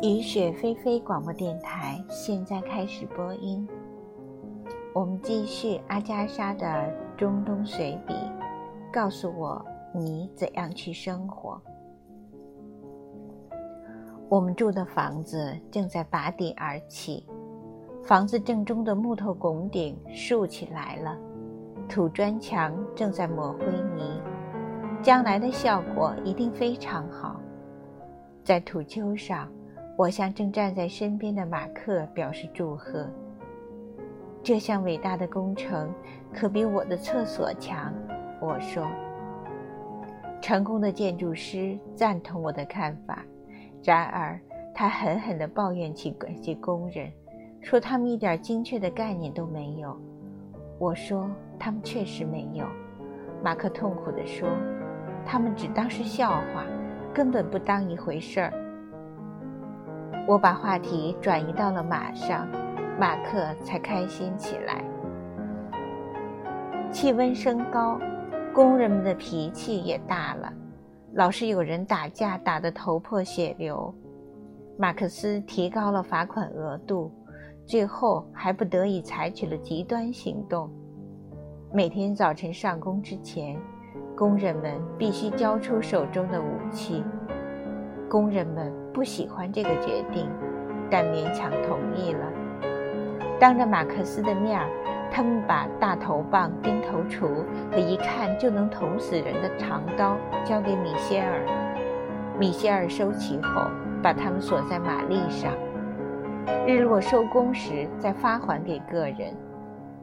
[0.00, 3.66] 雨雪霏霏广播电台现在开始播音。
[4.94, 8.14] 我们继续阿加莎的中东随笔。
[8.92, 9.60] 告诉我
[9.92, 11.60] 你怎样去生活。
[14.28, 17.26] 我们住的房子正在拔地而起，
[18.04, 21.18] 房子正中的木头拱顶竖起来了，
[21.88, 24.22] 土砖墙正在抹灰泥，
[25.02, 27.40] 将来的效果一定非常好。
[28.44, 29.50] 在土丘上。
[29.98, 33.04] 我向正站在身边的马克表示祝贺。
[34.44, 35.92] 这项伟大的工程
[36.32, 37.92] 可比我的厕所强，
[38.40, 38.86] 我说。
[40.40, 43.24] 成功的建筑师赞同我的看法，
[43.82, 44.40] 然而
[44.72, 47.10] 他狠狠地抱怨起那些工人，
[47.60, 50.00] 说他们一点精确的概念都没有。
[50.78, 51.28] 我说
[51.58, 52.64] 他们确实没有。
[53.42, 54.48] 马克痛苦地说，
[55.26, 56.64] 他们只当是笑话，
[57.12, 58.52] 根本不当一回事儿。
[60.28, 62.46] 我把话题转移到了马上，
[63.00, 64.84] 马克才开心起来。
[66.92, 67.98] 气温升高，
[68.52, 70.52] 工人们的脾气也大了，
[71.14, 73.94] 老是有人打架，打得头破血流。
[74.76, 77.10] 马克思提高了罚款额度，
[77.64, 80.70] 最后还不得已采取了极端行动。
[81.72, 83.58] 每天早晨上工之前，
[84.14, 87.02] 工人们必须交出手中的武器。
[88.08, 90.28] 工人们不喜欢这个决定，
[90.90, 92.26] 但勉强同意了。
[93.38, 94.68] 当着马克思的面儿，
[95.10, 101.40] 他们把大头棒、钉头锄和一看就能捅死人的长刀交给米歇尔。
[102.38, 103.62] 米歇尔收齐后，
[104.02, 105.52] 把它们锁在马力上。
[106.66, 109.34] 日落收工时再发还给个人。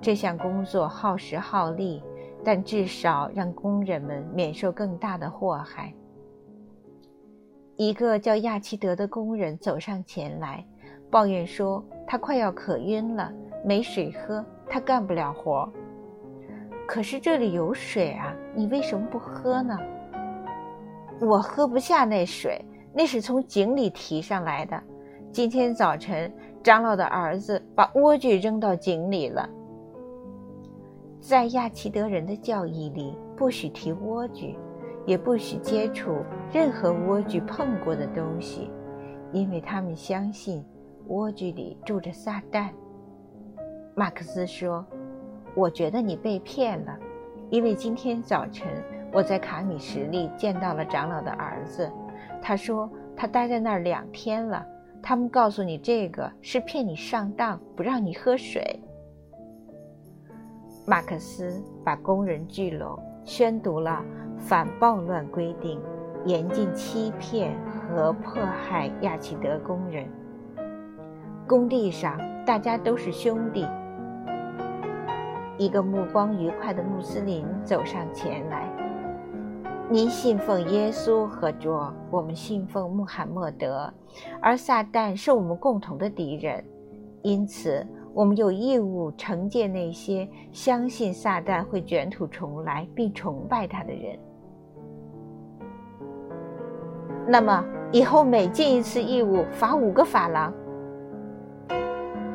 [0.00, 2.02] 这项工作耗时耗力，
[2.42, 5.92] 但至少让工人们免受更大的祸害。
[7.80, 10.62] 一个叫亚奇德的工人走上前来，
[11.10, 13.32] 抱怨说：“他快要渴晕了，
[13.64, 15.66] 没水喝，他干不了活。”
[16.86, 19.74] 可是这里有水啊，你为什么不喝呢？
[21.22, 24.78] 我喝不下那水，那是从井里提上来的。
[25.32, 26.30] 今天早晨，
[26.62, 29.48] 长老的儿子把莴苣扔到井里了。
[31.18, 34.54] 在亚奇德人的教义里，不许提莴苣。
[35.06, 36.18] 也不许接触
[36.52, 38.70] 任何莴苣碰过的东西，
[39.32, 40.64] 因为他们相信
[41.08, 42.68] 莴苣里住着撒旦。
[43.94, 44.84] 马克思说
[45.56, 46.96] ：“我觉得你被骗了，
[47.50, 48.68] 因为今天早晨
[49.12, 51.90] 我在卡米什利见到了长老的儿子，
[52.40, 54.64] 他说他待在那儿两天了。
[55.02, 58.80] 他们告诉你这个是骗你上当，不让你喝水。”
[60.86, 64.04] 马克思把工人聚拢，宣读了。
[64.40, 65.80] 反暴乱规定，
[66.24, 70.08] 严禁欺骗和迫害亚奇德工人。
[71.46, 73.66] 工地上大家都是兄弟。
[75.58, 78.66] 一个目光愉快的穆斯林走上前来
[79.90, 83.92] ：“您信奉耶稣和卓，我们信奉穆罕默德，
[84.40, 86.64] 而撒旦是我们共同的敌人，
[87.22, 94.18] 因此我们有义务惩戒那些相信撒旦会卷土重来并崇拜他的人。”
[97.32, 100.52] 那么以后每尽一次义务罚五个法郎。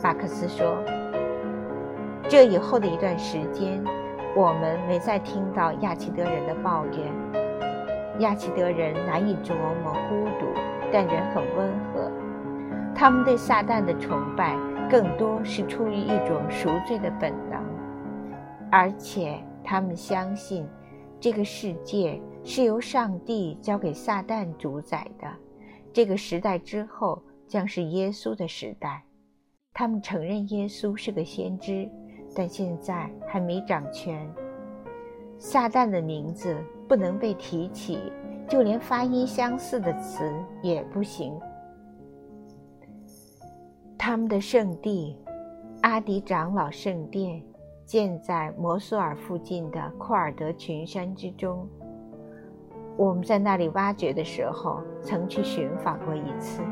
[0.00, 0.80] 马克思说
[2.30, 3.82] ：“这以后的一段时间，
[4.36, 8.20] 我们没再听到亚奇德人的抱怨。
[8.20, 10.46] 亚奇德人难以琢磨孤独，
[10.92, 12.08] 但人很温和。
[12.94, 14.56] 他们对撒旦的崇拜
[14.88, 17.60] 更多是出于一种赎罪的本能，
[18.70, 20.64] 而且他们相信
[21.20, 25.26] 这个世界。”是由上帝交给撒旦主宰的。
[25.92, 29.02] 这个时代之后将是耶稣的时代。
[29.74, 31.90] 他们承认耶稣是个先知，
[32.36, 34.32] 但现在还没掌权。
[35.38, 36.56] 撒旦的名字
[36.88, 37.98] 不能被提起，
[38.48, 41.36] 就连发音相似的词也不行。
[43.98, 45.16] 他们的圣地——
[45.82, 47.42] 阿迪长老圣殿，
[47.86, 51.66] 建在摩苏尔附近的库尔德群山之中。
[52.96, 56.62] 我们在那里挖掘的时候，曾去寻访过一次。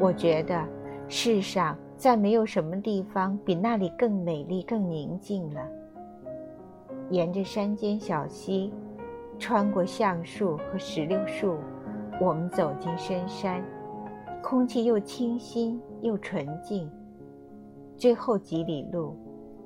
[0.00, 0.64] 我觉得
[1.08, 5.60] 世上再没有什么地方比那里更美丽、更宁静了。
[7.10, 8.72] 沿着山间小溪，
[9.38, 11.56] 穿过橡树和石榴树，
[12.20, 13.64] 我们走进深山，
[14.42, 16.88] 空气又清新又纯净。
[17.96, 19.16] 最后几里路，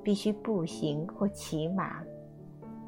[0.03, 2.01] 必须步行或骑马。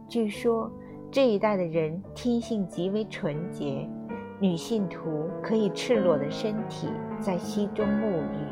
[0.07, 0.71] 据说。
[1.13, 3.85] 这一代的人天性极为纯洁，
[4.39, 6.87] 女信徒可以赤裸的身体
[7.19, 8.47] 在溪中沐浴。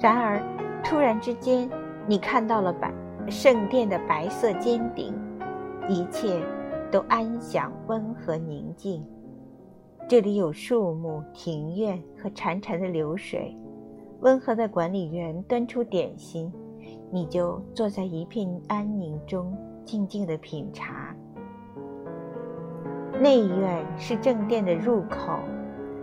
[0.00, 0.40] 然而，
[0.84, 1.68] 突然之间，
[2.06, 2.94] 你看到了白
[3.28, 5.12] 圣殿的白色尖顶，
[5.88, 6.40] 一切
[6.92, 9.04] 都安详、温和、宁静。
[10.12, 13.56] 这里有树木、庭院和潺潺的流水。
[14.20, 16.52] 温和的管理员端出点心，
[17.10, 19.56] 你就坐在一片安宁中，
[19.86, 21.16] 静静地品茶。
[23.22, 25.38] 内院是正殿的入口，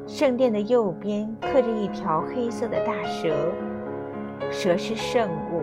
[0.08, 3.32] 圣殿的右边刻着一条黑色的大蛇，
[4.50, 5.62] 蛇是圣物，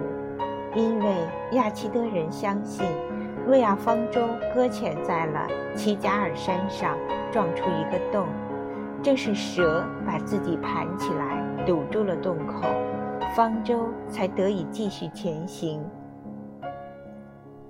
[0.78, 1.16] 因为
[1.54, 2.86] 亚齐德人相信，
[3.46, 5.46] 诺亚方舟搁浅在了
[5.76, 6.98] 齐加尔山上，
[7.30, 8.26] 撞出一个洞。
[9.04, 12.66] 正是蛇把自己盘起来，堵住了洞口，
[13.36, 15.80] 方舟才得以继续前行。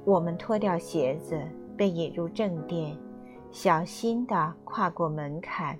[0.04, 1.38] 我们脱掉鞋子，
[1.76, 2.96] 被引入正殿，
[3.50, 5.78] 小心地跨过门槛。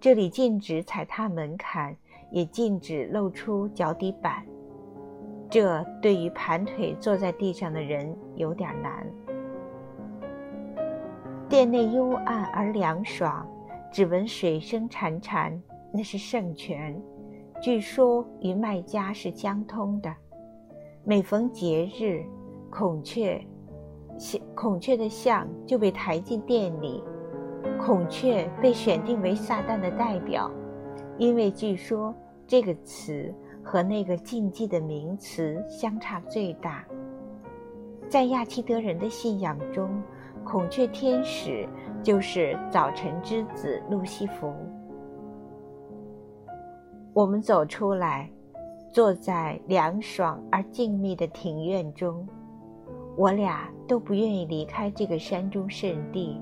[0.00, 1.94] 这里禁止踩踏门槛，
[2.32, 4.44] 也禁止露出脚底板。
[5.52, 9.06] 这对于盘腿坐在地上的人有点难。
[11.46, 13.46] 殿内幽暗而凉爽。
[13.92, 15.52] 只闻水声潺潺，
[15.92, 16.98] 那是圣泉，
[17.60, 20.10] 据说与麦家是相通的。
[21.04, 22.24] 每逢节日，
[22.70, 23.38] 孔雀
[24.54, 27.04] 孔雀的像就被抬进殿里。
[27.78, 30.50] 孔雀被选定为撒旦的代表，
[31.18, 32.14] 因为据说
[32.46, 33.30] 这个词
[33.62, 36.84] 和那个禁忌的名词相差最大。
[38.08, 39.88] 在亚奇德人的信仰中。
[40.44, 41.68] 孔雀天使
[42.02, 44.52] 就是早晨之子路西弗。
[47.12, 48.28] 我们走出来，
[48.90, 52.26] 坐在凉爽而静谧的庭院中。
[53.16, 56.40] 我俩都不愿意离开这个山中圣地，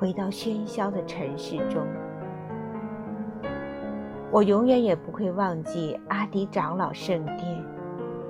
[0.00, 1.86] 回到喧嚣的城市中。
[4.32, 7.62] 我永远也不会忘记阿迪长老圣殿。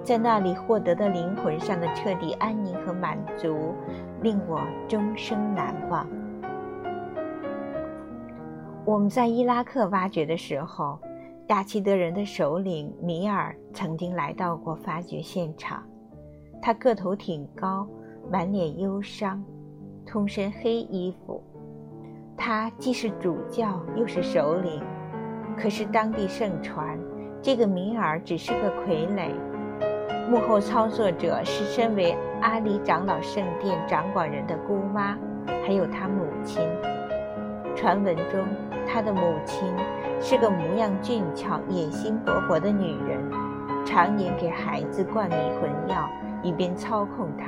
[0.02, 3.72] 在那里获得的灵魂上的彻底安宁和满足，
[4.20, 6.04] 令我终生难忘。
[8.84, 10.98] 我们在伊拉克挖掘的时候，
[11.46, 15.84] 亚齐德人的首领米尔曾经来到过发掘现场。
[16.60, 17.86] 他个头挺高，
[18.28, 19.40] 满脸忧伤，
[20.04, 21.40] 通身黑衣服。
[22.36, 24.82] 他既是主教又是首领，
[25.56, 26.98] 可是当地盛传，
[27.40, 29.30] 这个米尔只是个傀儡。
[30.30, 35.16] 幕后操作者是身为阿里长老圣殿掌管人的姑妈，
[35.66, 36.62] 还有他母亲。
[37.74, 38.44] 传闻中，
[38.86, 39.68] 他的母亲
[40.20, 43.18] 是个模样俊俏、野心勃勃的女人，
[43.84, 46.08] 常年给孩子灌迷魂药，
[46.42, 47.46] 以便操控他。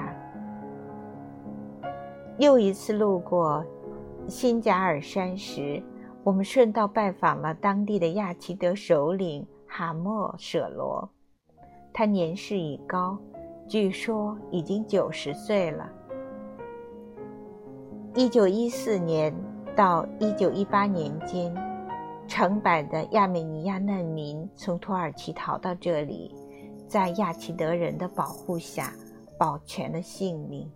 [2.39, 3.65] 又一次路过
[4.27, 5.81] 新贾尔山时，
[6.25, 11.07] 我们顺道拜访了当地的亚齐德首领哈莫舍罗。
[11.93, 13.19] 他年事已高，
[13.69, 15.87] 据说已经九十岁了。
[18.15, 19.35] 一九一四年
[19.77, 21.55] 到一九一八年间，
[22.27, 26.35] 成百的亚美尼亚难民从土耳其逃到这里，
[26.89, 28.95] 在亚齐德人的保护下
[29.39, 30.67] 保全了性命。